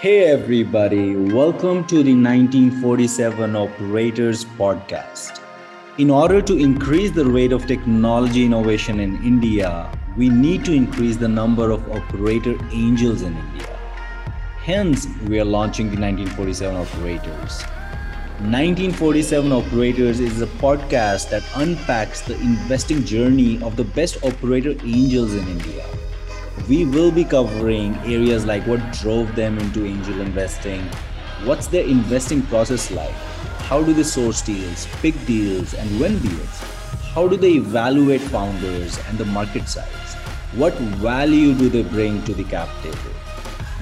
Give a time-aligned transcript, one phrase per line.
[0.00, 5.40] Hey, everybody, welcome to the 1947 Operators Podcast.
[5.98, 11.16] In order to increase the rate of technology innovation in India, we need to increase
[11.16, 13.76] the number of operator angels in India.
[14.62, 17.62] Hence, we are launching the 1947 Operators.
[18.38, 25.34] 1947 Operators is a podcast that unpacks the investing journey of the best operator angels
[25.34, 25.84] in India
[26.66, 30.82] we will be covering areas like what drove them into angel investing,
[31.44, 33.14] what's their investing process like,
[33.68, 36.60] how do they source deals, pick deals, and win deals,
[37.14, 40.14] how do they evaluate founders and the market size,
[40.54, 43.14] what value do they bring to the cap table.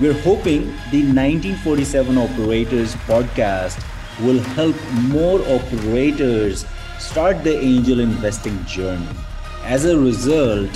[0.00, 3.82] We're hoping the 1947 Operators podcast
[4.20, 4.76] will help
[5.08, 6.66] more operators
[6.98, 9.08] start their angel investing journey.
[9.64, 10.70] As a result,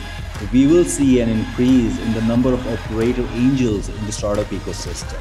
[0.53, 5.19] we will see an increase in the number of operator angels in the startup ecosystem.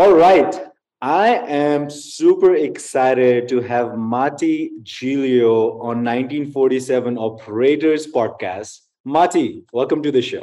[0.00, 0.58] All right.
[1.02, 8.78] I am super excited to have Mati Giglio on 1947 Operators Podcast.
[9.04, 10.42] Mati, welcome to the show.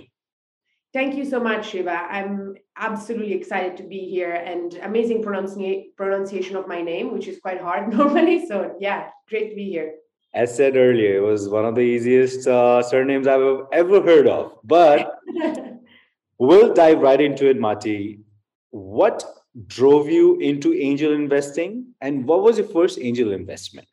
[0.93, 1.89] Thank you so much, Shiva.
[1.89, 7.39] I'm absolutely excited to be here and amazing pronunci- pronunciation of my name, which is
[7.39, 8.45] quite hard normally.
[8.45, 9.95] So, yeah, great to be here.
[10.35, 14.59] As said earlier, it was one of the easiest uh, surnames I've ever heard of.
[14.63, 15.17] But
[16.37, 18.19] we'll dive right into it, Mati.
[18.69, 19.25] What
[19.65, 21.93] drove you into angel investing?
[22.01, 23.87] And what was your first angel investment?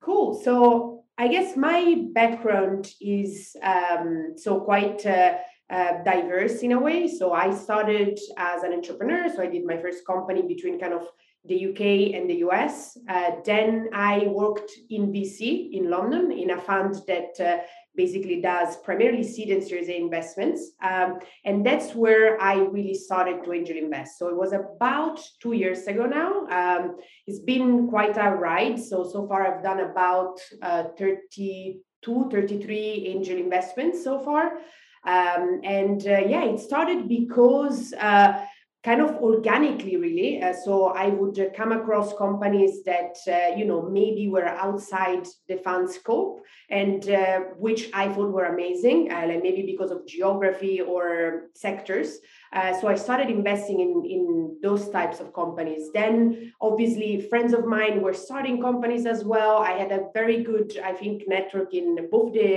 [0.00, 0.40] Cool.
[0.42, 5.36] So i guess my background is um, so quite uh,
[5.70, 7.08] uh, diverse in a way.
[7.08, 9.28] So i started as an entrepreneur.
[9.28, 11.08] So i did my first company between kind of
[11.44, 12.98] the UK and the US.
[13.08, 17.58] Uh, then I worked in VC in London in a fund that uh,
[17.96, 20.72] basically does primarily seed and series A investments.
[20.82, 24.18] Um, and that's where I really started to angel invest.
[24.18, 26.46] So it was about two years ago now.
[26.46, 26.96] Um,
[27.26, 28.78] it's been quite a ride.
[28.78, 34.58] So, so far I've done about uh, 32, 33 angel investments so far.
[35.06, 38.44] Um, and uh, yeah, it started because uh,
[38.86, 40.40] kind of organically really.
[40.40, 40.72] Uh, so
[41.04, 45.90] i would uh, come across companies that uh, you know maybe were outside the fund
[45.90, 46.34] scope
[46.70, 51.06] and uh, which i thought were amazing uh, like maybe because of geography or
[51.54, 52.08] sectors.
[52.52, 54.24] Uh, so i started investing in in
[54.66, 55.82] those types of companies.
[56.00, 59.54] Then obviously friends of mine were starting companies as well.
[59.70, 62.50] I had a very good i think network in both the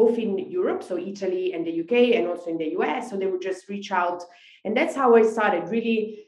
[0.00, 3.30] both in europe so italy and the uk and also in the us so they
[3.32, 4.20] would just reach out
[4.64, 6.24] and that's how i started really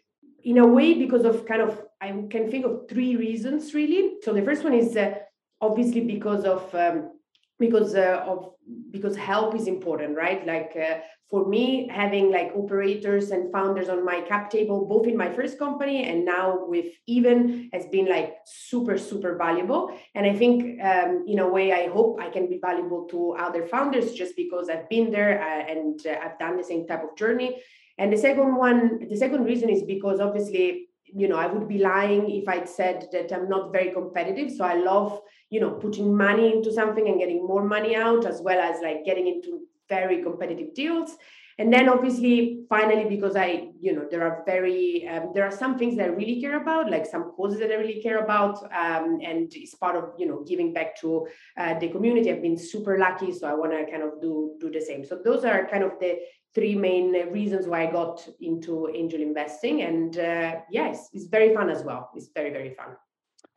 [0.46, 4.14] in a way because of kind of i can think of three reasons really.
[4.22, 5.14] So the first one is uh,
[5.60, 7.12] obviously because of um,
[7.58, 8.52] because uh, of
[8.90, 10.46] because help is important right?
[10.46, 10.98] Like uh,
[11.30, 15.58] for me having like operators and founders on my cap table both in my first
[15.58, 19.82] company and now with even has been like super super valuable.
[20.14, 23.66] And i think um, in a way i hope i can be valuable to other
[23.66, 27.16] founders just because i've been there uh, and uh, i've done the same type of
[27.16, 27.50] journey
[27.98, 31.78] and the second one, the second reason is because obviously, you know, I would be
[31.78, 34.50] lying if I'd said that I'm not very competitive.
[34.50, 38.42] So I love, you know, putting money into something and getting more money out, as
[38.42, 41.16] well as like getting into very competitive deals.
[41.58, 45.78] And then obviously finally because i you know there are very um, there are some
[45.78, 49.20] things that i really care about like some causes that i really care about um,
[49.22, 51.26] and it's part of you know giving back to
[51.56, 52.30] uh, the community.
[52.30, 55.02] I've been super lucky so i want to kind of do do the same.
[55.06, 56.18] So those are kind of the
[56.56, 61.68] three main reasons why i got into angel investing and uh, yes it's very fun
[61.76, 62.96] as well it's very very fun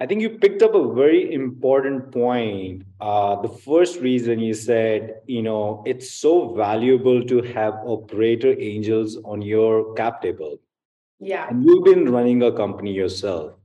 [0.01, 2.83] I think you picked up a very important point.
[3.01, 9.17] Uh, the first reason you said, you know, it's so valuable to have operator angels
[9.25, 10.57] on your cap table.
[11.19, 11.49] Yeah.
[11.49, 13.59] And you've been running a company yourself.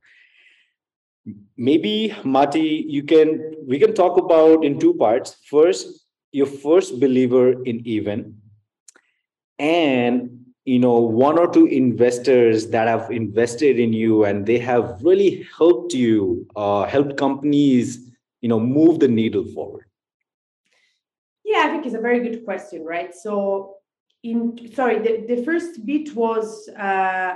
[1.57, 5.37] maybe Mati, you can we can talk about in two parts.
[5.49, 8.41] First, your first believer in even,
[9.59, 14.99] and you know one or two investors that have invested in you and they have
[15.03, 18.11] really helped you uh, helped companies
[18.41, 19.85] you know move the needle forward.
[21.45, 23.15] Yeah i think it's a very good question right?
[23.15, 23.77] So
[24.23, 27.35] in sorry the, the first bit was uh,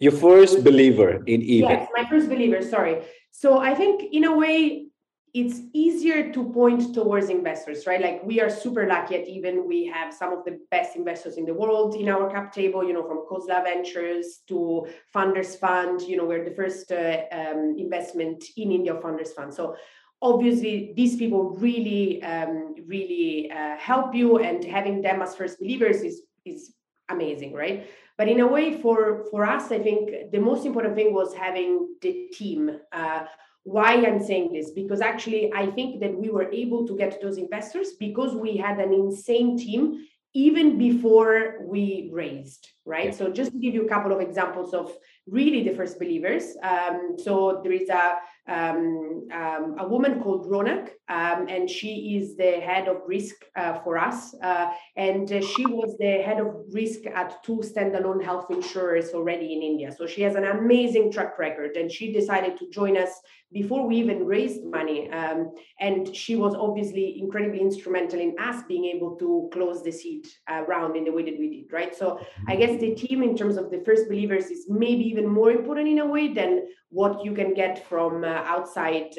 [0.00, 3.02] your first believer in even yes my first believer sorry.
[3.30, 4.86] So i think in a way
[5.34, 8.02] it's easier to point towards investors, right?
[8.02, 11.46] Like we are super lucky at even we have some of the best investors in
[11.46, 16.18] the world in our cap table, you know, from Khosla Ventures to Founders Fund, you
[16.18, 19.54] know, we're the first uh, um, investment in India Founders Fund.
[19.54, 19.74] So
[20.20, 26.02] obviously these people really, um, really uh, help you and having them as first believers
[26.02, 26.74] is, is
[27.08, 27.88] amazing, right?
[28.18, 31.96] But in a way for, for us, I think the most important thing was having
[32.02, 33.24] the team, uh,
[33.64, 37.38] why I'm saying this because actually I think that we were able to get those
[37.38, 40.04] investors because we had an insane team
[40.34, 43.14] even before we raised, right?
[43.14, 44.90] So just to give you a couple of examples of
[45.26, 46.56] really the first believers.
[46.62, 48.18] Um, so there is a
[48.48, 53.74] um, um, a woman called Ronak, um, and she is the head of risk uh,
[53.80, 54.34] for us.
[54.42, 59.52] Uh, and uh, she was the head of risk at two standalone health insurers already
[59.52, 59.92] in India.
[59.92, 63.12] So she has an amazing track record, and she decided to join us
[63.52, 65.10] before we even raised money.
[65.10, 70.26] Um, and she was obviously incredibly instrumental in us being able to close the seed
[70.50, 71.94] uh, round in the way that we did, right?
[71.94, 72.06] So
[72.48, 75.88] I guess the team, in terms of the first believers, is maybe even more important
[75.88, 79.12] in a way than what you can get from uh, outside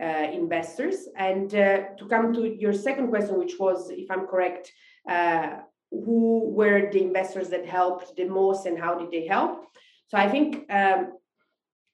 [0.00, 1.08] uh, uh, investors.
[1.16, 4.72] And to come to your second question, which was, if I'm correct,
[5.90, 9.66] who were the investors that helped the most and how did they help?
[10.08, 11.12] So I think um,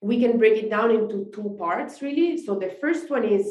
[0.00, 2.42] we can break it down into two parts really.
[2.44, 3.46] So the first one is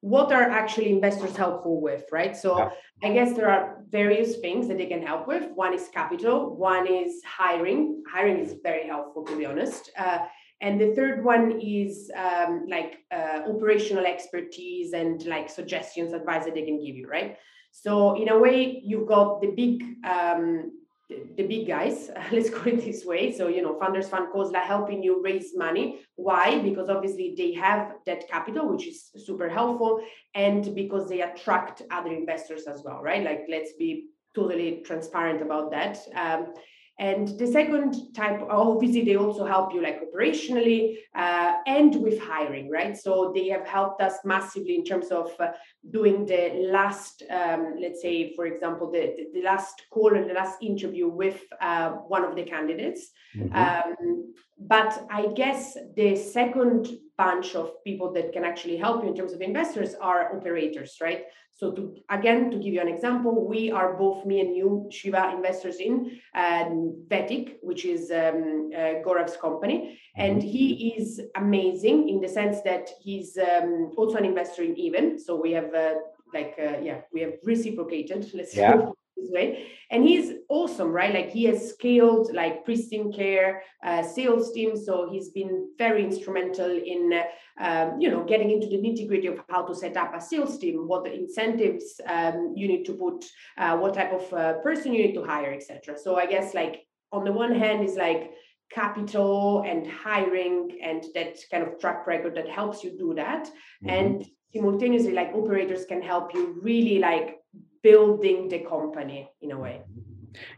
[0.00, 2.36] what are actually investors helpful with, right?
[2.36, 2.70] So yeah.
[3.02, 5.50] I guess there are various things that they can help with.
[5.54, 8.02] One is capital, one is hiring.
[8.10, 9.90] Hiring is very helpful, to be honest.
[9.98, 10.20] Uh,
[10.60, 16.54] and the third one is um, like uh, operational expertise and like suggestions, advice that
[16.54, 17.36] they can give you, right?
[17.72, 20.72] So in a way, you've got the big um,
[21.08, 23.32] the big guys, let's call it this way.
[23.32, 26.00] So, you know, Founders Fund Khosla helping you raise money.
[26.16, 26.58] Why?
[26.60, 30.00] Because obviously they have that capital, which is super helpful,
[30.34, 33.22] and because they attract other investors as well, right?
[33.22, 35.98] Like, let's be totally transparent about that.
[36.14, 36.54] Um,
[36.98, 42.70] and the second type, obviously, they also help you like operationally uh, and with hiring,
[42.70, 42.96] right?
[42.96, 45.48] So they have helped us massively in terms of uh,
[45.90, 50.62] doing the last, um, let's say, for example, the, the last call and the last
[50.62, 53.10] interview with uh, one of the candidates.
[53.36, 53.54] Mm-hmm.
[53.54, 56.88] Um, but I guess the second
[57.18, 61.24] bunch of people that can actually help you in terms of investors are operators, right?
[61.52, 65.32] So to again to give you an example, we are both me and you, Shiva,
[65.34, 70.48] investors in um, Vetic, which is um, uh, Gaurav's company, and mm-hmm.
[70.48, 75.18] he is amazing in the sense that he's um, also an investor in Even.
[75.18, 75.94] So we have uh,
[76.34, 78.30] like uh, yeah, we have reciprocated.
[78.34, 81.14] Let's yeah this way and he's awesome right?
[81.14, 84.76] Like he has scaled like Pristyn Care uh, sales team.
[84.76, 87.22] So he's been very instrumental in uh,
[87.58, 90.58] um, you know getting into the nitty gritty of how to set up a sales
[90.58, 93.24] team what the incentives um, you need to put
[93.58, 96.82] uh, what type of uh, person you need to hire etc so i guess like
[97.12, 98.32] on the one hand is like
[98.70, 103.46] capital and hiring and that kind of track record that helps you do that.
[103.46, 103.88] Mm-hmm.
[103.88, 107.38] and simultaneously like operators can help you really like
[107.86, 109.76] building the company in a way.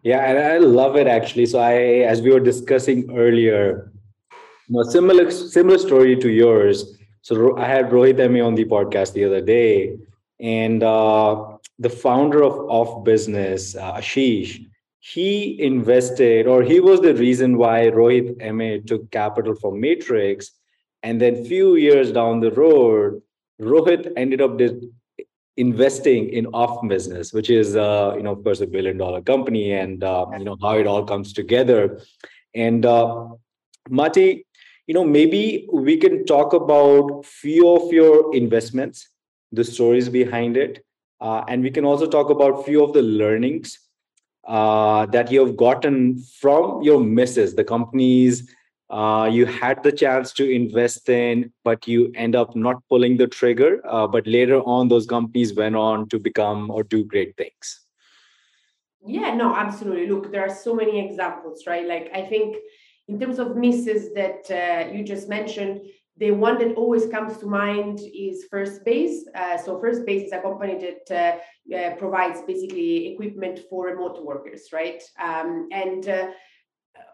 [0.02, 1.46] Yeah, and I love it actually.
[1.46, 1.74] So I,
[2.12, 3.92] as we were discussing earlier,
[4.68, 6.76] you know, similar similar story to yours.
[7.22, 8.40] So I had Rohit M.A.
[8.40, 9.98] on the podcast the other day,
[10.40, 14.50] and uh, the founder of OfBusiness, uh, Ashish,
[15.00, 18.80] he invested, or he was the reason why Rohit M.A.
[18.80, 20.50] took capital from Matrix,
[21.02, 23.20] and then few years down the road,
[23.60, 24.58] Rohit ended up
[25.58, 30.04] investing in OfBusiness which is uh, you know of course a billion dollar company and
[30.04, 32.00] uh, you know how it all comes together.
[32.54, 33.28] And uh,
[33.90, 34.46] mati
[34.86, 39.08] you know maybe we can talk about few of your investments
[39.52, 40.84] the stories behind it
[41.20, 43.78] uh, and we can also talk about few of the learnings
[44.46, 48.54] uh, that you have gotten from your misses the companies
[48.90, 53.26] uh, you had the chance to invest in, but you end up not pulling the
[53.26, 53.80] trigger.
[53.86, 57.80] Uh, but later on, those companies went on to become or do great things.
[59.06, 60.08] Yeah, no, absolutely.
[60.08, 61.86] Look, there are so many examples, right?
[61.86, 62.56] Like, I think
[63.08, 65.82] in terms of misses that uh, you just mentioned,
[66.16, 69.20] the one that always comes to mind is Firstbase.
[69.34, 71.38] Uh, so Firstbase is a company that
[71.72, 75.02] uh, uh, provides basically equipment for remote workers, right?
[75.22, 76.28] Um, and uh,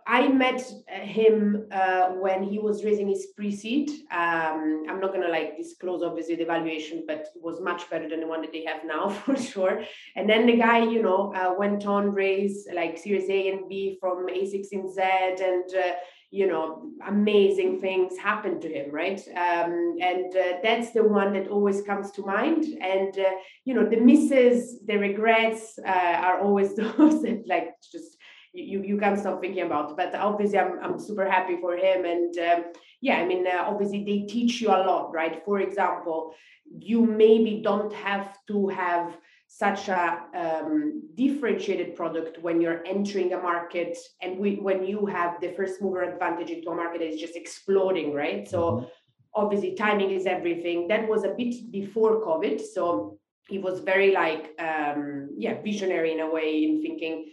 [0.07, 3.91] I met him uh, when he was raising his pre-seed.
[4.11, 8.21] Um, I'm not gonna like disclose obviously the valuation, but it was much better than
[8.21, 9.83] the one that they have now for sure.
[10.14, 13.97] And then the guy, you know, uh, went on raise like Series A and B
[13.99, 15.95] from A16Z, and uh,
[16.35, 19.21] you know, amazing things happened to him, right?
[19.37, 22.64] Um, and uh, that's the one that always comes to mind.
[22.83, 23.31] And uh,
[23.64, 25.91] you know, the misses, the regrets uh,
[26.26, 28.13] are always those that like just
[28.55, 29.97] you you can't stop thinking about.
[29.97, 32.65] But obviously, I'm I'm super happy for him, and um,
[33.01, 35.43] yeah, I mean, uh, obviously they teach you a lot, right?
[35.45, 36.35] For example,
[36.79, 43.39] you maybe don't have to have such a um, differentiated product when you're entering a
[43.39, 47.21] market and we, when you have the first mover advantage into a market that is
[47.21, 48.49] just exploding, right?
[48.49, 48.87] So mm-hmm.
[49.35, 50.89] obviously timing is everything.
[50.89, 53.19] That was a bit before COVID, so
[53.49, 57.31] he was very like um, yeah visionary in a way in thinking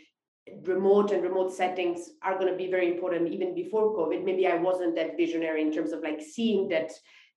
[0.64, 4.24] remote and remote settings are going to be very important even before covid.
[4.24, 6.92] Maybe i wasn't that visionary in terms of like seeing that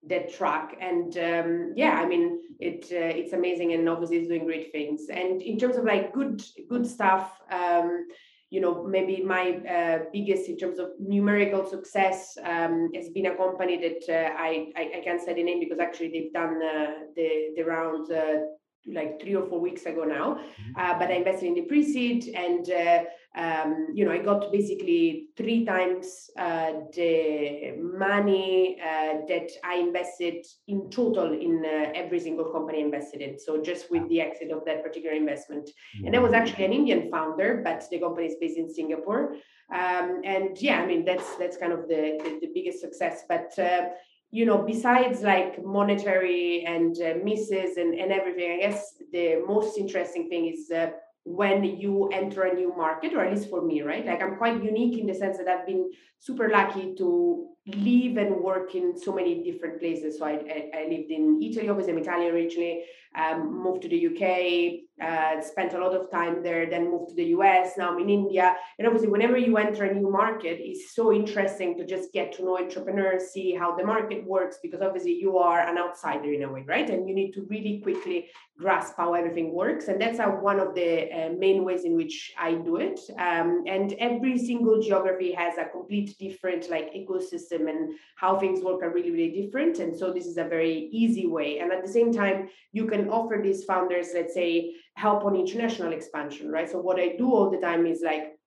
[0.06, 0.76] that track.
[0.80, 5.08] And um, yeah i mean it uh, it's amazing and obviously it's doing great things.
[5.10, 8.06] And in terms of like good good stuff um,
[8.54, 9.44] you know maybe my
[9.76, 14.68] uh, biggest in terms of numerical success um, has been a company that uh, I,
[14.76, 18.38] I, I can't say the name because actually they've done uh, the the round uh,
[18.86, 20.34] like three or four weeks ago now.
[20.34, 20.72] Mm-hmm.
[20.80, 23.04] Uh, but I invested in the pre-seed, and uh,
[23.36, 30.46] um, you know I got basically three times uh, the money uh, that I invested
[30.68, 33.38] in total in uh, every single company I invested in.
[33.38, 35.70] So just with the exit of that particular investment,
[36.04, 39.36] and that was actually an Indian founder, but the company is based in Singapore.
[39.72, 43.58] Um, and yeah, I mean that's that's kind of the the, the biggest success, but
[43.58, 43.88] uh,
[44.34, 49.78] you know, besides like monetary and uh, misses and, and everything, I guess the most
[49.78, 50.90] interesting thing is uh,
[51.24, 54.04] when you enter a new market, or at least for me, right?
[54.04, 55.88] Like I'm quite unique in the sense that I've been
[56.18, 60.18] super lucky to live and work in so many different places.
[60.18, 64.84] So I, I, lived in Italy, obviously I'm Italian originally, um, moved to the UK,
[65.00, 68.10] uh, spent a lot of time there, then moved to the US, now I'm in
[68.10, 68.54] India.
[68.78, 72.44] And obviously, whenever you enter a new market, it's so interesting to just get to
[72.44, 76.52] know entrepreneurs, see how the market works, because obviously you are an outsider in a
[76.52, 76.90] way, right?
[76.90, 78.28] And you need to really quickly
[78.58, 79.88] grasp how everything works.
[79.88, 83.00] And that's one of the uh, main ways in which I do it.
[83.18, 88.82] Um, and every single geography has a complete different like ecosystem and how things work
[88.82, 89.78] are really, really different.
[89.78, 91.58] And so this is a very easy way.
[91.58, 95.92] And at the same time, you can offer these founders, let's say, help on international
[95.92, 96.70] expansion, right?
[96.70, 98.38] So what I do all the time is like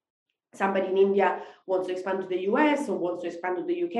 [0.53, 3.83] somebody in India wants to expand to the US or wants to expand to the
[3.83, 3.97] UK,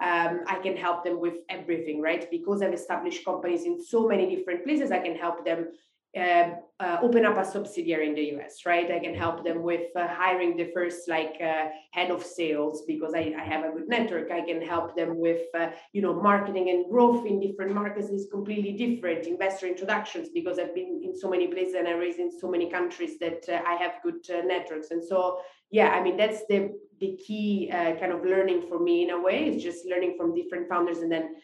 [0.00, 2.30] um, I can help them with everything, right?
[2.30, 5.68] Because I've established companies in so many different places, I can help them
[6.14, 8.90] uh, uh, open up a subsidiary in the US, right?
[8.90, 13.14] I can help them with uh, hiring the first like uh, head of sales because
[13.14, 14.30] I, I, have a good network.
[14.30, 18.28] I can help them with, uh, you know, marketing and growth in different markets is
[18.30, 19.26] completely different.
[19.26, 22.68] Investor introductions because I've been in so many places and I raised in so many
[22.68, 24.90] countries that uh, I have good networks.
[24.90, 25.38] And so,
[25.70, 29.48] yeah, I mean that's the the key kind of learning for me in a way
[29.48, 31.36] is just learning from different founders and then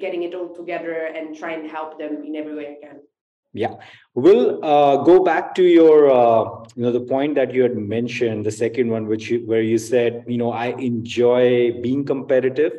[0.00, 3.00] getting it all together and try and help them in every way I can.
[3.56, 3.76] Yeah,
[4.14, 8.44] we'll uh, go back to your, uh, you know, the point that you had mentioned,
[8.44, 12.72] the second one, which you, where you said, you know, I enjoy being competitive,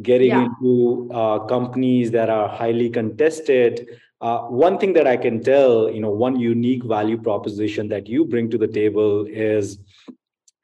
[0.00, 0.46] getting yeah.
[0.46, 3.86] into uh, companies that are highly contested.
[4.20, 8.24] Uh, one thing that I can tell, you know, one unique value proposition that you
[8.24, 9.78] bring to the table is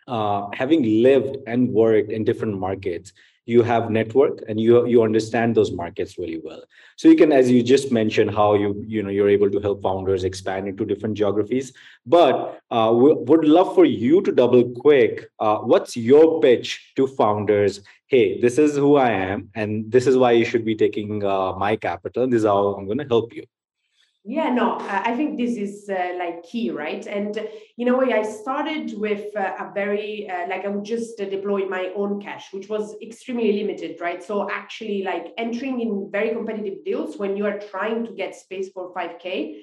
[0.09, 3.12] uh, having lived and worked in different markets
[3.47, 6.62] you have network and you you understand those markets really well.
[6.97, 9.82] So you can as you just mentioned how you you know you're able to help
[9.82, 11.73] founders expand into different geographies.
[12.06, 17.06] But uh, we would love for you to double quick uh, what's your pitch to
[17.06, 17.80] founders?
[18.06, 21.52] Hey this is who i am and this is why you should be taking uh,
[21.52, 22.26] my capital.
[22.26, 23.44] This is how i'm going to help you
[24.25, 27.07] yeah, no, I think this is uh, like key, right?
[27.07, 27.49] And
[27.79, 31.67] in a way, I started with uh, a very, uh, like I would just deploy
[31.67, 34.23] my own cash, which was extremely limited, right?
[34.23, 38.69] So actually, like entering in very competitive deals when you are trying to get space
[38.69, 39.62] for 5K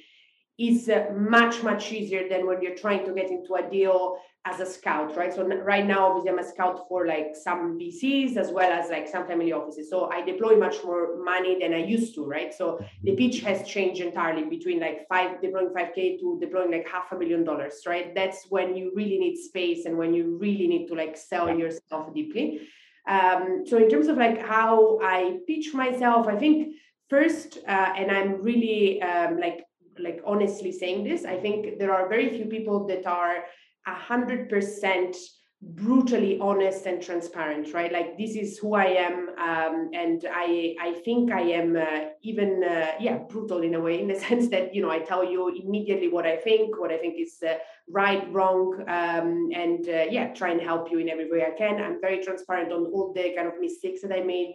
[0.57, 4.59] is uh, much, much easier than when you're trying to get into a deal as
[4.59, 5.33] a scout, right?
[5.33, 9.07] So right now, obviously, I'm a scout for like some VCs as well as like
[9.07, 9.89] some family offices.
[9.89, 12.53] So I deploy much more money than I used to, right?
[12.53, 17.11] So the pitch has changed entirely between like five deploying 5K to deploying like half
[17.11, 18.15] a million dollars, right?
[18.15, 22.13] That's when you really need space and when you really need to like sell yourself
[22.13, 22.61] deeply.
[23.07, 26.75] Um, so in terms of like how I pitch myself, I think
[27.09, 29.66] first, uh, and I'm really um, like
[29.99, 33.45] like honestly saying this, I think there are very few people that are
[33.85, 35.15] a hundred percent
[35.59, 37.91] brutally honest and transparent right?
[37.91, 42.63] Like this is who i am um, and i i think i am uh, even
[42.63, 45.49] uh, yeah brutal in a way in the sense that you know i tell you
[45.49, 47.55] immediately what i think what i think is uh,
[47.89, 51.81] right wrong um, and uh, yeah try and help you in every way i can.
[51.81, 54.53] I'm very transparent on all the kind of mistakes that i made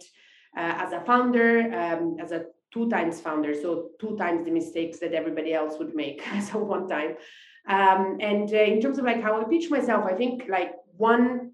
[0.57, 4.99] uh, as a founder um, as a two times founder so two times the mistakes
[4.99, 7.15] that everybody else would make so one time
[7.67, 11.53] um, and uh, in terms of like how i pitch myself i think like one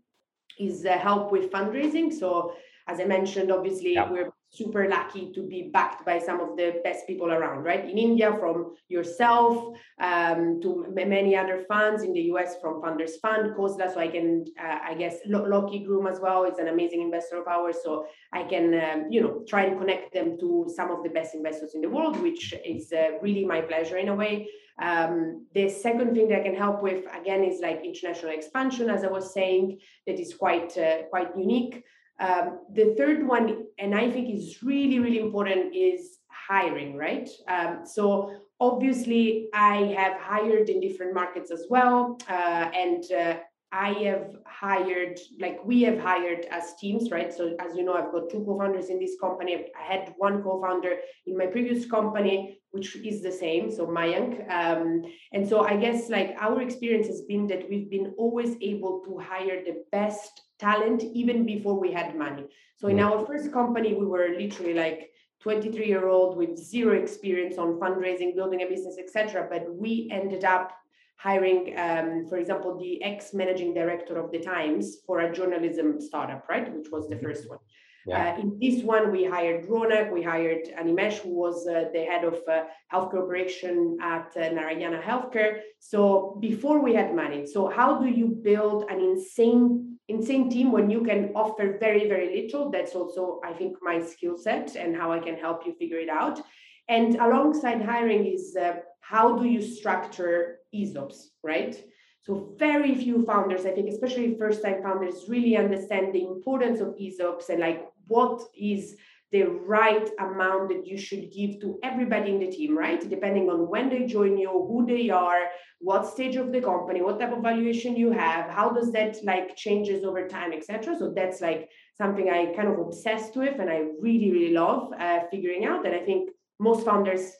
[0.59, 2.11] is uh, help with fundraising.
[2.11, 2.53] So,
[2.87, 4.11] as I mentioned, obviously, yeah.
[4.11, 7.87] we're super lucky to be backed by some of the best people around, right?
[7.87, 13.55] In India, from yourself um, to many other funds in the US, from Founders Fund,
[13.55, 13.93] Khosla.
[13.93, 17.47] So I can, uh, I guess, Lachy Groom as well is an amazing investor of
[17.47, 17.77] ours.
[17.83, 21.35] So I can, um, you know, try and connect them to some of the best
[21.35, 24.49] investors in the world, which is uh, really my pleasure in a way.
[24.81, 29.03] Um, the second thing that I can help with again is like international expansion, as
[29.03, 31.83] I was saying, that is quite uh, quite unique.
[32.19, 36.95] Um, the third one, and I think is really really important, is hiring.
[36.95, 37.29] Right.
[37.47, 43.37] Um, so obviously, I have hired in different markets as well, uh, and uh,
[43.71, 47.31] I have hired, like we have hired as teams, right?
[47.31, 49.67] So as you know, I've got two co-founders in this company.
[49.79, 50.95] I had one co-founder
[51.27, 54.49] in my previous company, which is the same, so Mayank.
[54.51, 59.01] Um, and so I guess like our experience has been that we've been always able
[59.05, 62.45] to hire the best talent even before we had money.
[62.77, 65.09] So in our first company, we were literally like
[65.41, 69.47] 23 year old with zero experience on fundraising, building a business, etc.
[69.49, 70.71] But we ended up
[71.17, 76.47] hiring, um, for example, the ex managing director of the Times for a journalism startup,
[76.49, 76.73] right?
[76.73, 77.25] Which was the mm-hmm.
[77.25, 77.59] first one.
[78.05, 78.35] Yeah.
[78.35, 82.23] Uh, in this one, we hired Ronak, we hired Animesh, who was uh, the head
[82.23, 85.59] of uh, healthcare operation at uh, Narayana Healthcare.
[85.79, 90.89] So before we had money, so how do you build an insane, insane team when
[90.89, 92.71] you can offer very, very little?
[92.71, 96.09] That's also, I think, my skill set and how I can help you figure it
[96.09, 96.41] out.
[96.87, 101.75] And alongside hiring is uh, how do you structure ESOPs, right?
[102.21, 107.49] So very few founders, I think, especially first-time founders, really understand the importance of ESOPs
[107.49, 108.95] and like what is
[109.31, 113.07] the right amount that you should give to everybody in the team, right?
[113.07, 115.43] Depending on when they join you, who they are,
[115.79, 119.55] what stage of the company, what type of valuation you have, how does that like
[119.55, 120.97] changes over time, etc.
[120.97, 125.19] So that's like something I kind of obsessed with and I really, really love uh,
[125.29, 125.85] figuring out.
[125.85, 127.31] And I think most founders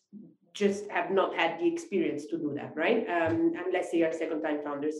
[0.54, 3.06] just have not had the experience to do that, right?
[3.10, 4.96] Um, unless they are second time founders.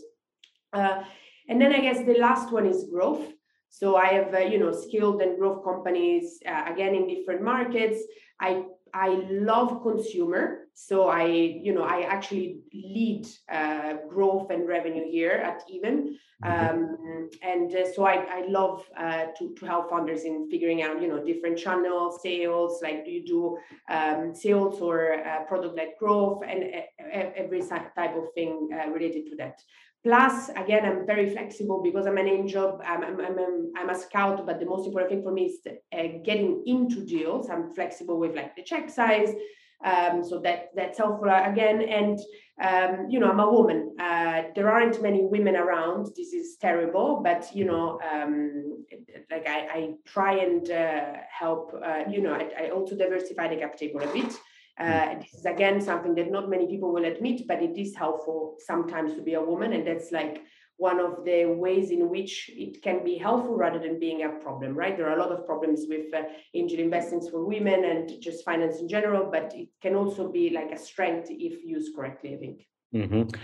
[0.72, 1.02] Uh,
[1.48, 3.32] and then I guess the last one is growth.
[3.70, 7.98] So I have, uh, you know, skilled and growth companies, uh, again, in different markets.
[8.40, 10.68] I I love consumer.
[10.74, 16.18] So I, you know, I actually lead uh, growth and revenue here at Even.
[16.42, 16.76] Mm-hmm.
[16.76, 21.00] Um, and uh, so I, I love uh, to, to help founders in figuring out,
[21.02, 23.58] you know, different channels, sales, like do you do
[23.94, 29.36] um, sales or uh, product-led growth and uh, every type of thing uh, related to
[29.36, 29.60] that.
[30.02, 32.80] Plus, again, I'm very flexible because I'm an angel.
[32.86, 36.22] I'm, I'm, I'm, I'm a scout, but the most important thing for me is uh,
[36.24, 37.50] getting into deals.
[37.50, 39.34] I'm flexible with like the check size.
[39.82, 41.80] Um, so that that's helpful again.
[41.82, 42.18] And
[42.62, 43.96] um, you know, I'm a woman.
[43.98, 46.08] Uh, there aren't many women around.
[46.16, 48.84] This is terrible, but you know, um,
[49.30, 51.74] like I, I, try and uh, help.
[51.82, 54.32] Uh, you know, I, I also diversify the cap table a bit.
[54.80, 58.56] Uh, this is again something that not many people will admit, but it is helpful
[58.58, 60.42] sometimes to be a woman, and that's like
[60.78, 64.74] one of the ways in which it can be helpful rather than being a problem,
[64.74, 64.96] right?
[64.96, 66.22] There are a lot of problems with uh,
[66.54, 70.72] angel investments for women and just finance in general, but it can also be like
[70.72, 72.66] a strength if used correctly, I think.
[72.94, 73.38] Mm-hmm.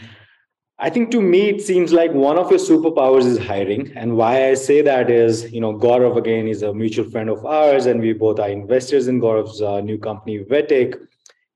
[0.78, 3.92] I think to me, it seems like one of your superpowers is hiring.
[3.94, 7.44] And why I say that is, you know, Gaurav again is a mutual friend of
[7.44, 10.96] ours, and we both are investors in Gaurav's uh, new company, Vetic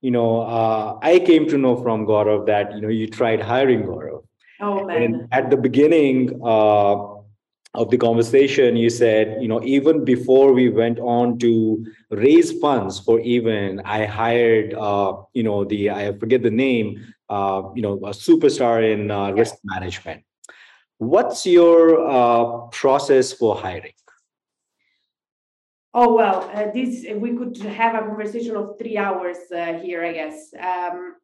[0.01, 3.83] you know, uh, I came to know from Gaurav that, you know, you tried hiring
[3.83, 4.25] Gaurav.
[4.61, 5.03] Oh, man.
[5.03, 6.95] And at the beginning uh,
[7.75, 12.99] of the conversation, you said, you know, even before we went on to raise funds
[12.99, 17.95] for even, I hired, uh, you know, the, I forget the name, uh, you know,
[17.95, 20.25] a superstar in uh, risk management.
[20.99, 23.93] What's your uh, process for hiring?
[25.93, 30.13] Oh well, uh, this we could have a conversation of three hours uh, here, I
[30.13, 30.55] guess.
[30.55, 31.15] Um,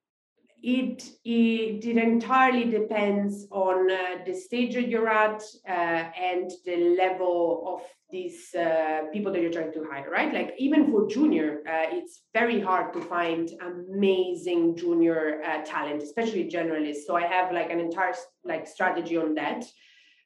[0.61, 6.97] it, it, it entirely depends on uh, the stage that you're at uh, and the
[6.99, 10.35] level of these uh, people that you're trying to hire, right?
[10.35, 16.51] Like even for junior, uh, it's very hard to find amazing junior uh, talent, especially
[16.51, 17.05] generalists.
[17.07, 19.65] So I have like an entire like strategy on that.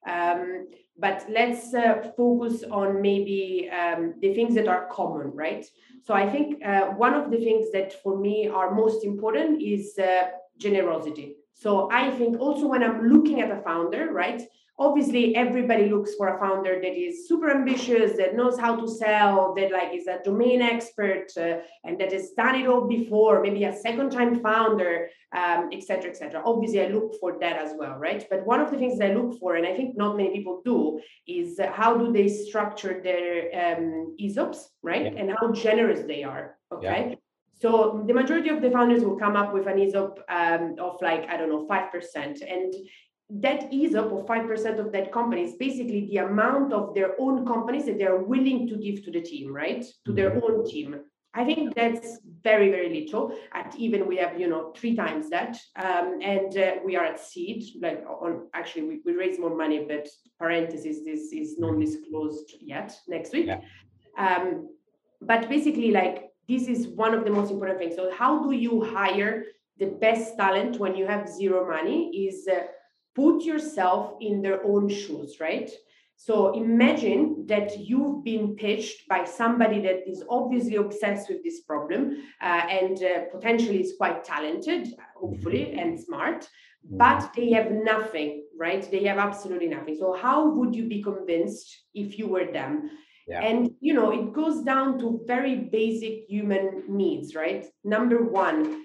[0.07, 5.65] Um, but let's uh, focus on maybe um, the things that are common, right?
[6.03, 9.99] So I think uh, one of the things that for me are most important is
[9.99, 11.37] uh, generosity.
[11.55, 14.43] So I think also when I'm looking at a founder, right?
[14.81, 19.55] Obviously everybody looks for a founder that is super ambitious that knows how to sell
[19.55, 23.65] that like is a domain expert uh, and that has done it all before maybe
[23.65, 26.43] a second time founder um, et cetera, et cetera.
[26.47, 29.39] obviously i look for that as well right but one of the things i look
[29.39, 33.29] for and i think not many people do is how do they structure their
[33.63, 35.21] um, esops right yeah.
[35.21, 37.15] and how generous they are okay yeah.
[37.61, 41.29] So the majority of the founders will come up with an ESOP um, of like,
[41.29, 41.85] I don't know, 5%.
[42.17, 42.75] And
[43.31, 47.87] that ESOP of 5% of that company is basically the amount of their own companies
[47.87, 49.85] that they're willing to give to the team, right?
[50.07, 50.45] To their mm-hmm.
[50.45, 51.01] own team.
[51.33, 53.33] I think that's very, very little.
[53.53, 55.57] At even we have, you know, three times that.
[55.77, 59.85] Um, and uh, we are at seed, like on actually we, we raise more money,
[59.87, 60.09] but
[60.41, 63.47] parentheses, this is non-disclosed yet next week.
[63.47, 63.61] Yeah.
[64.19, 64.71] Um,
[65.21, 67.95] but basically, like this is one of the most important things.
[67.95, 69.45] So how do you hire
[69.79, 72.63] the best talent when you have zero money is uh,
[73.15, 75.71] put yourself in their own shoes, right?
[76.17, 82.19] So imagine that you've been pitched by somebody that is obviously obsessed with this problem
[82.43, 85.79] uh, and uh, potentially is quite talented, hopefully, mm-hmm.
[85.79, 86.99] and smart, mm-hmm.
[86.99, 88.87] but they have nothing, right?
[88.91, 89.97] They have absolutely nothing.
[89.99, 92.91] So how would you be convinced if you were them?
[93.27, 93.41] Yeah.
[93.43, 97.65] And you know, it goes down to very basic human needs, right?
[97.83, 98.85] Number one,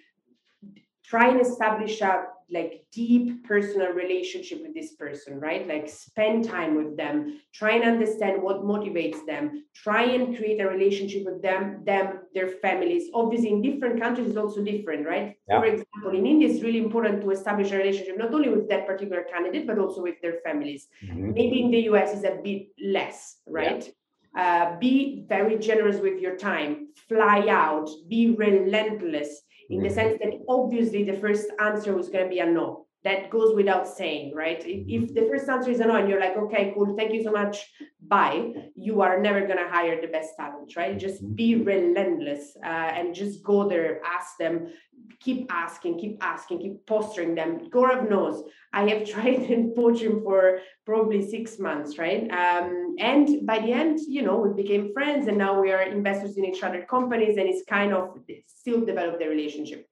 [1.04, 5.68] try and establish a like deep personal relationship with this person right?
[5.68, 10.68] Like spend time with them try and understand what motivates them try and create a
[10.68, 13.10] relationship with them them their families.
[13.14, 15.36] Obviously in different countries is also different right?
[15.50, 15.60] Yeah.
[15.60, 18.88] for example in india it's really important to establish a relationship not only with that
[18.88, 20.88] particular candidate but also with their families.
[21.04, 21.34] Mm-hmm.
[21.34, 23.84] maybe in the us is a bit less right?
[23.86, 23.94] Yeah.
[24.36, 26.90] Uh, be very generous with your time.
[27.08, 27.90] Fly out.
[28.10, 29.96] Be relentless in the mm-hmm.
[29.96, 32.88] sense that obviously the first answer was going to be a no.
[33.04, 34.64] That goes without saying, right?
[34.66, 37.32] If the first answer is a no and you're like, okay, cool, thank you so
[37.32, 40.98] much, bye, you are never going to hire the best talent, right?
[40.98, 41.36] Just mm-hmm.
[41.36, 44.74] be relentless uh, and just go there, ask them,
[45.20, 47.70] keep asking, keep asking, keep posturing them.
[47.70, 52.30] Gaurav knows I have tried and poach him for probably six months, right?
[52.32, 56.38] Um, and by the end, you know, we became friends and now we are investors
[56.38, 59.88] in each other companies and it's kind of still develop the relationship.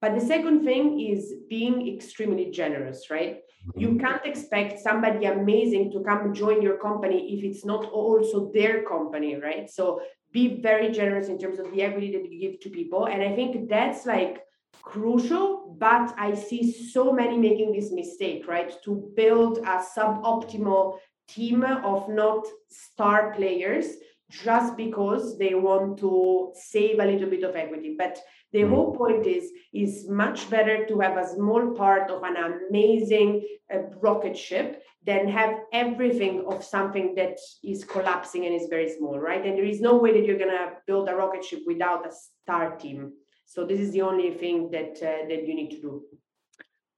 [0.00, 3.38] But the second thing is being extremely generous, right?
[3.76, 4.00] You mm-hmm.
[4.00, 9.36] can't expect somebody amazing to come join your company if it's not also their company,
[9.36, 9.70] right?
[9.70, 10.00] So
[10.32, 13.06] be very generous in terms of the equity that you give to people.
[13.06, 14.42] And I think that's like
[14.80, 18.72] crucial, but I see so many making this mistake, right?
[18.84, 23.86] To build a suboptimal team of not star players
[24.30, 27.94] just because they want to save a little bit of equity.
[27.98, 28.18] But
[28.52, 28.70] the mm.
[28.70, 33.78] whole point is is much better to have a small part of an amazing uh,
[34.00, 39.44] rocket ship than have everything of something that is collapsing and is very small, right?
[39.44, 42.76] And there is no way that you're gonna build a rocket ship without a star
[42.76, 43.12] team.
[43.54, 46.02] So this is the only thing that uh, that you need to do.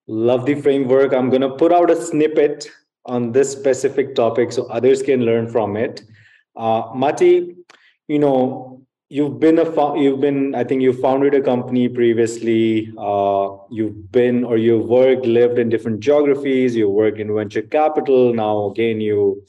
[0.07, 1.13] Love the framework.
[1.13, 2.69] I'm to put out a snippet
[3.05, 6.03] on this specific topic so others can learn from it.
[6.55, 7.57] Uh, Mati,
[8.07, 9.65] you know, you've been a
[10.01, 12.93] you've been I think you founded a company previously.
[12.97, 16.77] Uh, you've been or you've worked, lived in different geographies.
[16.77, 18.33] You work in venture capital.
[18.33, 19.43] Now again, you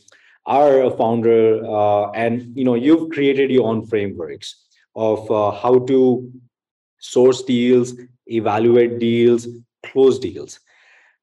[0.47, 4.55] are a founder, uh, and you know you've created your own frameworks
[4.95, 6.31] of uh, how to
[6.99, 7.93] source deals,
[8.27, 9.47] evaluate deals,
[9.83, 10.59] close deals.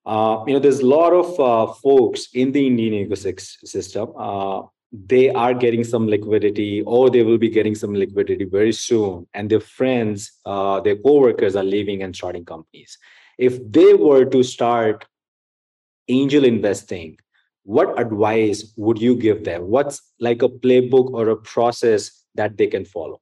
[0.05, 4.13] Uh, you know, there's a lot of uh, folks in the Indian ecosystem.
[4.19, 9.27] Uh, they are getting some liquidity, or they will be getting some liquidity very soon,
[9.33, 12.99] and their friends, uh, their coworkers, are leaving and starting companies.
[13.39, 15.07] If they were to start
[16.09, 17.19] angel investing,
[17.65, 19.69] what advice would you give them?
[19.69, 23.21] What's like a playbook or a process that they can follow?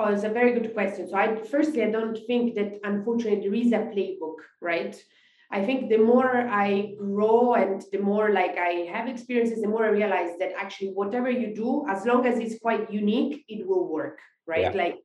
[0.00, 1.08] Oh, it's a very good question.
[1.10, 4.96] So I firstly, I don't think that unfortunately there is a playbook, right?
[5.52, 9.84] I think the more I grow and the more like I have experiences, the more
[9.84, 13.86] I realize that actually whatever you do, as long as it's quite unique, it will
[13.92, 14.74] work, right?
[14.74, 14.82] Yeah.
[14.82, 14.96] Like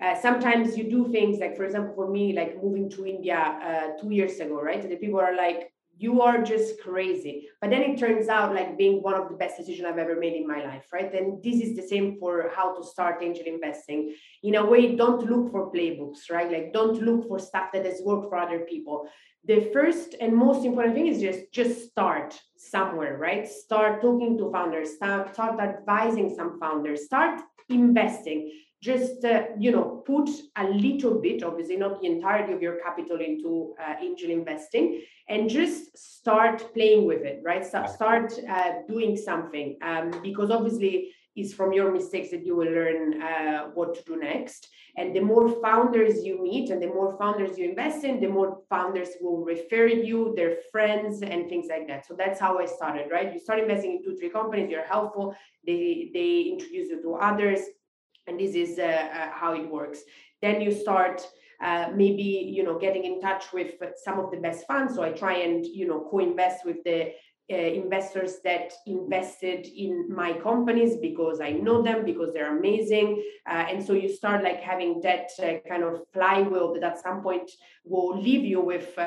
[0.00, 4.00] uh, sometimes you do things like, for example, for me, like moving to India uh,
[4.00, 4.82] two years ago, right?
[4.88, 7.48] The people are like, you are just crazy.
[7.60, 10.34] But then it turns out like being one of the best decisions I've ever made
[10.34, 11.12] in my life, right?
[11.14, 14.14] And this is the same for how to start angel investing.
[14.42, 16.50] In a way, don't look for playbooks, right?
[16.50, 19.08] Like don't look for stuff that has worked for other people.
[19.44, 23.48] The first and most important thing is just just start somewhere, right?
[23.48, 28.50] Start talking to founders, start, start advising some founders, start investing
[28.90, 33.18] just uh, you know put a little bit obviously not the entirety of your capital
[33.30, 37.64] into uh, angel investing and just start playing with it right?
[37.66, 42.72] Start, start uh, doing something um, because obviously it's from your mistakes that you will
[42.80, 44.68] learn uh, what to do next.
[44.96, 48.62] And the more founders you meet and the more founders you invest in the more
[48.70, 52.06] founders will refer you their friends and things like that.
[52.06, 53.32] So that's how i started right?
[53.34, 55.26] You start investing in two three companies you're helpful
[55.66, 57.60] they they introduce you to others
[58.26, 60.00] and this is uh, uh, how it works.
[60.42, 61.26] Then you start
[61.62, 64.94] uh, maybe you know getting in touch with some of the best funds.
[64.94, 67.12] So i try and you know co-invest with the
[67.50, 73.66] uh, investors that invested in my companies because I know them because they're amazing, uh,
[73.70, 77.50] and so you start like having that uh, kind of flywheel that at some point
[77.84, 78.98] will leave you with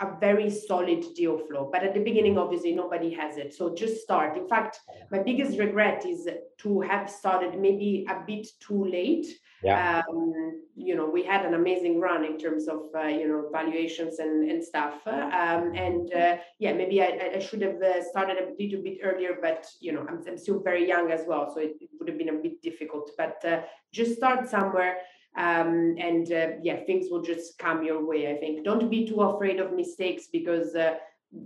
[0.00, 1.68] a very solid deal flow.
[1.72, 3.54] But at the beginning, obviously, nobody has it.
[3.54, 4.36] So just start.
[4.36, 4.80] In fact,
[5.10, 6.28] my biggest regret is
[6.58, 9.26] to have started maybe a bit too late.
[9.62, 10.02] Yeah.
[10.08, 14.18] Um, you know, we had an amazing run in terms of, uh, you know, valuations
[14.18, 14.94] and, and stuff.
[15.06, 19.38] Um, and uh, yeah, maybe I, I should have uh, started a little bit earlier,
[19.40, 21.50] but, you know, I'm, I'm still very young as well.
[21.54, 23.12] So it, it would have been a bit difficult.
[23.16, 24.98] But uh, just start somewhere
[25.36, 28.64] um, and uh, yeah things will just come your way i think.
[28.64, 30.94] Don't be too afraid of mistakes because uh,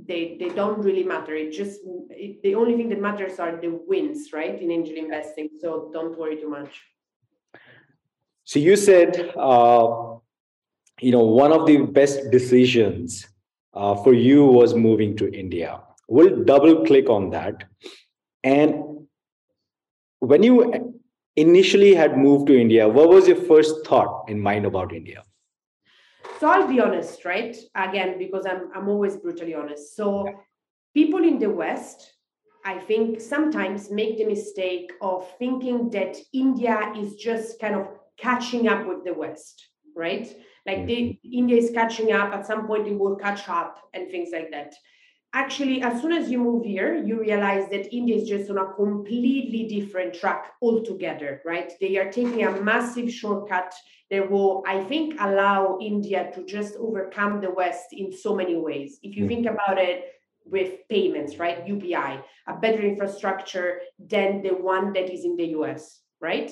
[0.07, 1.35] they they don't really matter.
[1.35, 5.48] It just it, the only thing that matters are the wins right in angel investing.
[5.61, 6.83] So don't worry too much.
[8.44, 10.16] So you said uh,
[11.01, 13.27] you know one of the best decisions
[13.74, 15.81] uh, for you was moving to india.
[16.09, 17.64] We'll double click on that.
[18.42, 19.07] And
[20.20, 20.97] when you
[21.40, 25.22] initially had moved to India, what was your first thought in mind about India?
[26.40, 27.57] So I'll be honest, right?
[27.74, 29.96] Again, because I'm I'm always brutally honest.
[29.96, 30.29] So
[30.94, 32.12] people in the West,
[32.64, 38.68] I think sometimes make the mistake of thinking that India is just kind of catching
[38.68, 40.29] up with the West, right?
[40.66, 40.87] Like mm-hmm.
[40.87, 42.33] the, India is catching up.
[42.33, 44.74] At some point, it will catch up and things like that
[45.35, 48.73] actually as soon as you move here you realize that india is just on a
[48.75, 51.73] completely different track altogether right?
[51.81, 53.75] They are taking a massive shortcut
[54.11, 58.99] that will i think allow india to just overcome the west in so many ways.
[59.03, 59.29] If you mm.
[59.29, 60.12] think about it
[60.47, 61.67] with payments right?
[61.67, 66.51] Upi a better infrastructure than the one that is in the us right?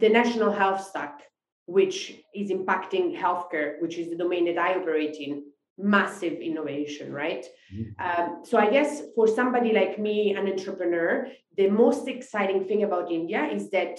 [0.00, 1.22] The national health stack
[1.66, 5.44] which is impacting healthcare which is the domain that i operate in
[5.78, 7.46] massive innovation, right?
[7.74, 8.22] Mm-hmm.
[8.22, 13.10] Um, so I guess for somebody like me, an entrepreneur, the most exciting thing about
[13.10, 13.98] India is that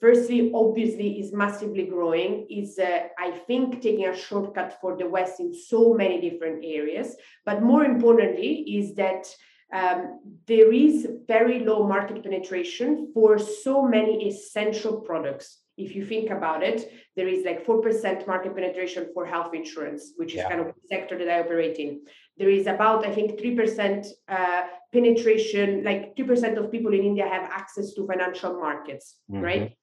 [0.00, 5.40] firstly obviously is massively growing is uh, i think taking a shortcut for the west
[5.40, 9.26] in so many different areas but more importantly is that
[9.72, 16.30] um, there is very low market penetration for so many essential products if you think
[16.30, 20.48] about it, there is like 4% market penetration for health insurance, which is yeah.
[20.48, 22.02] kind of the sector that I operate in.
[22.38, 24.62] There is about, I think, 3% uh,
[24.92, 29.42] penetration, like 2% of people in India have access to financial markets, mm-hmm.
[29.42, 29.76] right?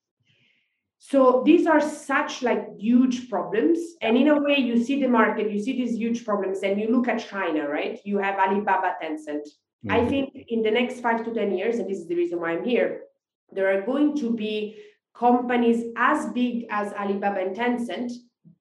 [0.98, 3.78] So these are such like huge problems.
[4.02, 6.88] And in a way, you see the market, you see these huge problems, and you
[6.90, 8.00] look at China, right?
[8.06, 9.46] You have Alibaba, Tencent.
[9.86, 9.92] Mm-hmm.
[9.92, 12.52] I think in the next five to 10 years, and this is the reason why
[12.52, 13.02] I'm here,
[13.52, 14.78] there are going to be
[15.14, 18.12] companies as big as Alibaba and Tencent,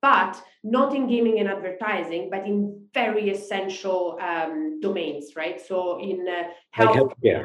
[0.01, 5.61] but not in gaming and advertising, but in very essential um, domains, right?
[5.61, 7.45] So in uh, health, like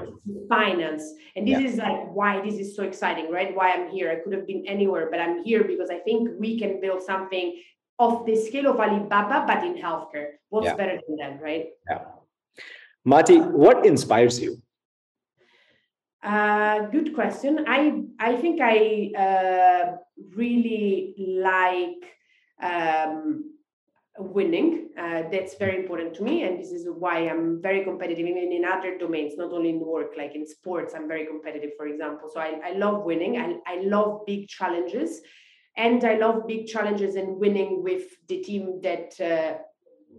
[0.50, 1.04] finance,
[1.36, 1.68] and this yeah.
[1.68, 3.56] is like why this is so exciting, right?
[3.56, 4.12] Why I'm here.
[4.12, 7.62] I could have been anywhere, but I'm here because I think we can build something
[8.00, 10.34] of the scale of Alibaba, but in healthcare.
[10.50, 10.76] What's yeah.
[10.76, 11.68] better than that, right?
[11.90, 12.06] Yeah.
[13.06, 14.62] Mati, what inspires you?
[16.24, 17.64] Uh, good question.
[17.68, 19.98] I I think I uh,
[20.36, 22.04] really like
[22.62, 23.54] um,
[24.18, 24.90] winning.
[24.98, 28.66] Uh, that's very important to me, and this is why I'm very competitive, even in
[28.66, 30.96] other domains, not only in work, like in sports.
[30.96, 32.30] I'm very competitive, for example.
[32.34, 33.38] So I, I love winning.
[33.38, 35.22] I, I love big challenges,
[35.78, 39.60] and I love big challenges and winning with the team that uh,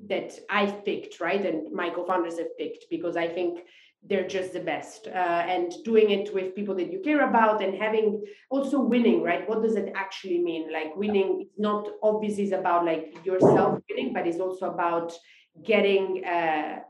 [0.07, 3.65] that I've picked, right, and my co-founders have picked, because I think
[4.05, 5.11] they're just the best uh,
[5.55, 9.49] and doing it with people that you care about and having also winning right?
[9.49, 10.73] What does it actually mean?
[10.73, 15.13] Like winning is not obviously is about like yourself winning but it's also about
[15.65, 16.81] getting uh,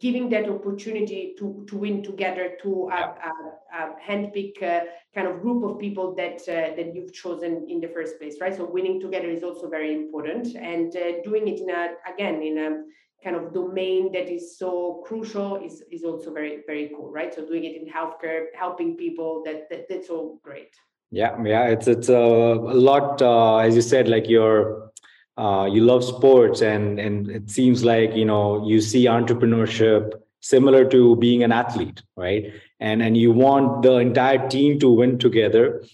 [0.00, 3.32] giving that opportunity to, to win together to a, a,
[3.74, 7.88] a handpick uh, kind of group of people that uh, that you've chosen in the
[7.88, 8.54] first place, right?
[8.54, 12.58] So winning together is also very important, and uh, doing it in a again in
[12.58, 12.82] a
[13.22, 17.34] kind of domain that is so crucial is is also very very cool, right?
[17.34, 20.74] So doing it in healthcare, helping people, that, that that's all great.
[21.10, 24.92] Yeah, yeah, it's it's a, a lot uh, as you said, like your
[25.38, 30.84] uh, you love sports and and it seems like you know you see entrepreneurship similar
[30.88, 35.84] to being an athlete right and and you want the entire team to win together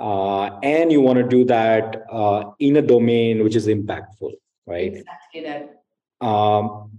[0.00, 4.32] uh, and you want to do that uh, in a domain which is impactful
[4.66, 5.77] right exactly that
[6.20, 6.98] um,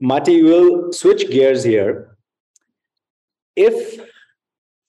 [0.00, 2.16] Mati, we'll switch gears here.
[3.54, 4.00] If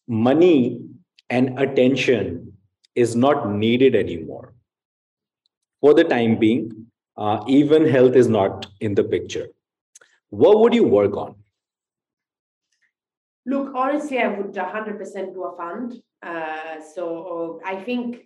[0.08, 0.82] money
[1.30, 2.54] and attention
[2.96, 4.54] is not needed anymore,
[5.82, 9.48] for the time being, uh, even health is not in the picture.
[10.30, 11.36] What would you work on?
[13.46, 16.02] Look, honestly, I would 100% do a fund.
[16.24, 18.22] Uh, so I think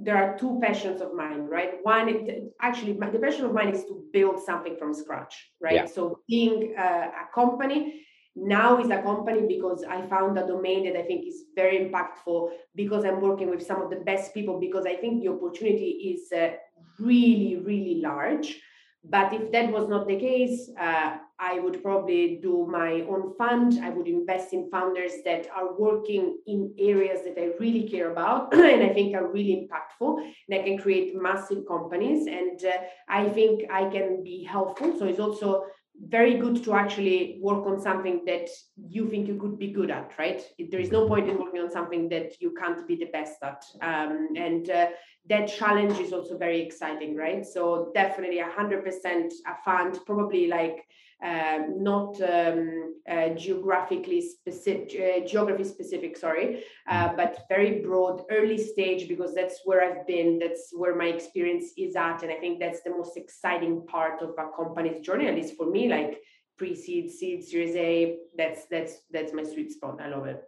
[0.00, 1.72] there are two passions of mine, right?
[1.82, 5.74] One, it, actually, my, the passion of mine is to build something from scratch, right?
[5.74, 5.86] Yeah.
[5.86, 8.06] So being a, a company
[8.36, 12.50] now is a company because I found a domain that I think is very impactful
[12.76, 16.32] because I'm working with some of the best people because I think the opportunity is
[16.32, 16.52] uh,
[17.00, 18.60] really, really large.
[19.04, 23.80] But if that was not the case, uh, I would probably do my own fund.
[23.82, 28.52] I would invest in founders that are working in areas that I really care about
[28.54, 30.18] and I think are really impactful.
[30.48, 32.26] And I can create massive companies.
[32.26, 34.98] And uh, I think I can be helpful.
[34.98, 35.64] So it's also
[36.06, 40.12] very good to actually work on something that you think you could be good at,
[40.18, 40.42] right?
[40.70, 43.64] There is no point in working on something that you can't be the best at.
[43.82, 44.88] Um, and uh,
[45.28, 47.44] that challenge is also very exciting, right?
[47.44, 50.86] So definitely 100% a fund, probably like
[51.24, 57.16] uh, not um, uh, geographically specific, uh, geography specific, sorry, uh, mm.
[57.16, 60.38] but very broad, early stage because that's where I've been.
[60.38, 64.30] That's where my experience is at, and I think that's the most exciting part of
[64.38, 65.88] a company's journey, at least for me.
[65.88, 66.20] Like
[66.56, 68.18] pre-seed, seed, Series A.
[68.36, 70.00] That's that's that's my sweet spot.
[70.00, 70.42] I love it.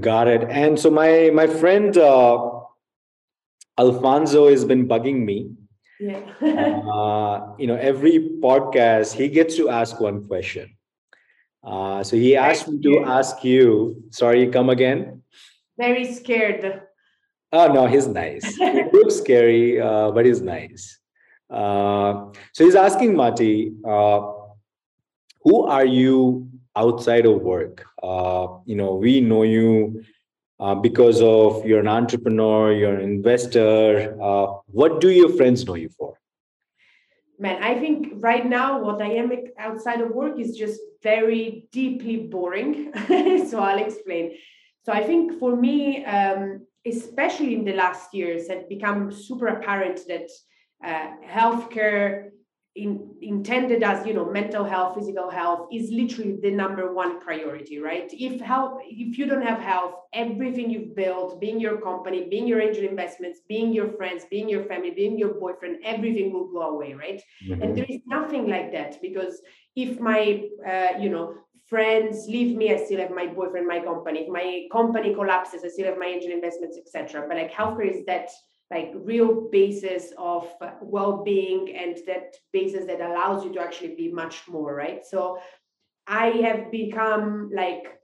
[0.00, 0.44] Got it.
[0.50, 2.50] And so my my friend uh,
[3.78, 5.50] Alfonso has been bugging me
[6.04, 6.20] yeah.
[6.92, 10.76] uh, you know, every podcast he gets to ask one question.
[11.62, 14.02] Uh, so he asked me to ask you.
[14.10, 15.22] Sorry, come again.
[15.78, 16.82] Very scared.
[17.52, 18.44] Oh no, he's nice.
[18.56, 20.98] he looks scary, uh, but he's nice.
[21.48, 24.20] Uh, so he's asking Mati, uh,
[25.42, 27.86] who are you outside of work?
[28.02, 30.02] Uh, you know, we know you
[30.60, 34.16] uh, because of you're an entrepreneur, you're an investor.
[34.20, 36.18] Uh, what do your friends know you for?
[37.38, 42.16] Man, I think right now what I am outside of work is just very deeply
[42.16, 42.92] boring.
[43.48, 44.36] so I'll explain.
[44.84, 50.00] So I think for me, um, especially in the last years, have become super apparent
[50.06, 50.28] that
[50.84, 52.30] uh, healthcare
[52.76, 57.78] in, intended as you know mental health physical health is literally the number one priority
[57.78, 58.10] right?
[58.12, 62.60] If health if you don't have health everything you've built being your company being your
[62.60, 66.94] angel investments being your friends being your family being your boyfriend everything will go away
[66.94, 67.22] right?
[67.46, 67.62] Mm-hmm.
[67.62, 69.40] and there is nothing like that because
[69.76, 71.34] if my uh, you know
[71.66, 74.20] friends leave me i still have my boyfriend my company.
[74.20, 78.04] If my company collapses i still have my angel investments etc but like healthcare is
[78.06, 78.30] that
[78.70, 80.50] like real basis of
[80.80, 85.04] well-being and that basis that allows you to actually be much more right?
[85.04, 85.38] So
[86.06, 87.98] i have become like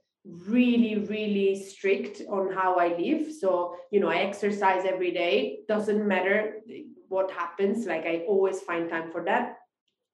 [0.47, 3.31] really really strict on how i live.
[3.33, 5.59] So you know i exercise every day.
[5.67, 6.61] Doesn't matter
[7.09, 9.57] what happens like i always find time for that.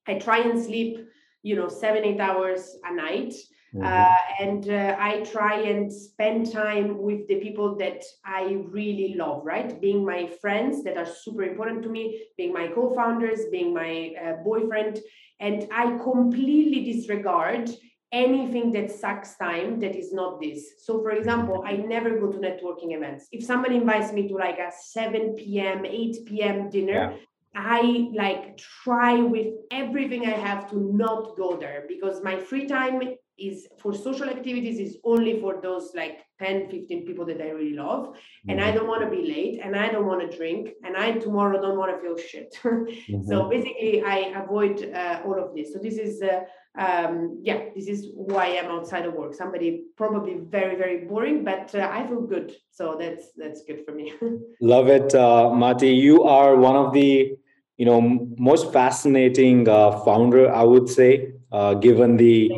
[0.07, 1.07] I try and sleep
[1.43, 3.33] you know seven eight hours a night
[3.75, 3.85] Mm-hmm.
[3.85, 9.45] Uh, and uh, I try and spend time with the people that I really love,
[9.45, 9.79] right?
[9.81, 14.13] Being my friends that are super important to me, being my co founders, being my
[14.23, 14.99] uh, boyfriend.
[15.39, 17.69] And I completely disregard
[18.11, 20.85] anything that sucks time that is not this.
[20.85, 23.27] So, for example, I never go to networking events.
[23.33, 26.69] If somebody invites me to like a 7 p.m., 8 p.m.
[26.69, 27.17] dinner, yeah.
[27.53, 33.01] I like try with everything I have to not go there because my free time
[33.37, 37.75] is for social activities is only for those like 10 15 people that i really
[37.75, 38.15] love
[38.47, 38.77] and i mm-hmm.
[38.77, 41.77] don't want to be late and i don't want to drink and i tomorrow don't
[41.77, 43.23] want to feel shit mm-hmm.
[43.29, 46.41] so basically i avoid uh, all of this so this is uh,
[46.77, 49.33] um, yeah, this is who I am outside of work.
[49.33, 52.55] Somebody probably very, very boring, but uh, I feel good.
[52.71, 54.13] So that's that's good for me.
[54.61, 55.89] Love it, uh, Mati.
[55.89, 57.35] You are one of the
[57.77, 62.51] you know most fascinating uh, founder, I would say, uh, given the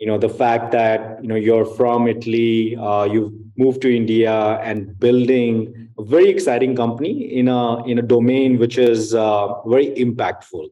[0.00, 4.58] you know the fact that you know you're from Italy, uh, you've moved to India,
[4.62, 9.88] and building a very exciting company in a in a domain which is uh, very
[10.06, 10.68] impactful.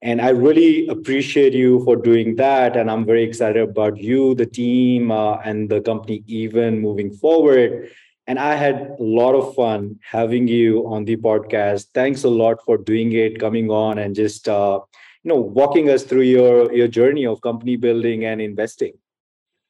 [0.00, 4.46] And i really appreciate you for doing that and i'm very excited about you the
[4.46, 7.90] team uh, and the company even moving forward.
[8.28, 11.86] And i had a lot of fun having you on the podcast.
[11.94, 14.80] Thanks a lot for doing it coming on and just uh,
[15.22, 18.94] you know walking us through your your journey of company building and investing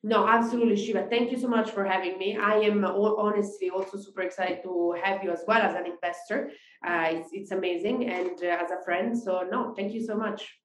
[0.05, 1.09] no, absolutely, Shiva.
[1.11, 2.37] Thank you so much for having me.
[2.37, 6.53] I am honestly also super excited to have you as well as an investor.
[6.87, 9.19] Uh, it's, it's amazing and uh, as a friend.
[9.19, 10.58] So, no, thank you so much.